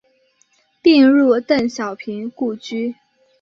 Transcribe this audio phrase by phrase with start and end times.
[0.81, 2.95] 并入邓小平故居。